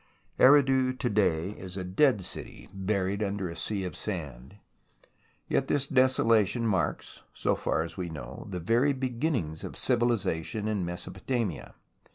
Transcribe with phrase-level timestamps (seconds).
[0.39, 4.57] Eridu to day is a dead city, buried under a sea of sand,
[5.47, 10.83] yet this desolation marks, so far as we know, the very beginnings of civilization in
[10.83, 11.75] Meso potamia.